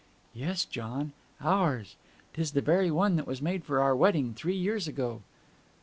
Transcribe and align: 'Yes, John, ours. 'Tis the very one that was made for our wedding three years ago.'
'Yes, 0.33 0.65
John, 0.65 1.11
ours. 1.41 1.95
'Tis 2.33 2.53
the 2.53 2.61
very 2.61 2.89
one 2.89 3.17
that 3.17 3.27
was 3.27 3.39
made 3.39 3.63
for 3.63 3.79
our 3.79 3.95
wedding 3.95 4.33
three 4.33 4.55
years 4.57 4.87
ago.' 4.87 5.21